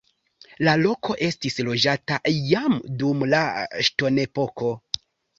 La 0.67 0.71
loko 0.83 1.15
estis 1.25 1.59
loĝata 1.67 2.17
jam 2.51 2.77
dum 3.03 3.21
la 3.33 3.41
ŝtonepoko. 3.89 4.71